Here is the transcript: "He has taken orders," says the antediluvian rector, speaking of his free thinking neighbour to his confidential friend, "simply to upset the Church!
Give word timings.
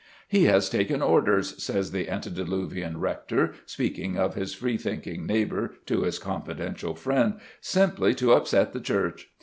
"He 0.27 0.45
has 0.45 0.67
taken 0.67 1.03
orders," 1.03 1.61
says 1.63 1.91
the 1.91 2.09
antediluvian 2.09 2.99
rector, 2.99 3.53
speaking 3.67 4.17
of 4.17 4.33
his 4.33 4.55
free 4.55 4.75
thinking 4.75 5.27
neighbour 5.27 5.75
to 5.85 6.01
his 6.01 6.17
confidential 6.17 6.95
friend, 6.95 7.39
"simply 7.59 8.15
to 8.15 8.33
upset 8.33 8.73
the 8.73 8.81
Church! 8.81 9.29